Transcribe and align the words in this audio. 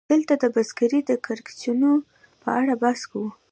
دلته 0.11 0.33
د 0.41 0.43
بزګرۍ 0.53 1.01
د 1.05 1.11
کړکېچونو 1.25 1.91
په 2.41 2.49
اړه 2.59 2.73
بحث 2.83 3.01
کوو 3.11 3.29